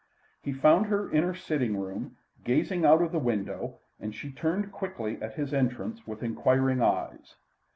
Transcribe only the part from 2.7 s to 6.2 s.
out of the window, and she turned quickly at his entrance